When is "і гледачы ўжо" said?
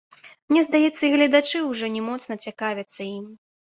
1.09-1.85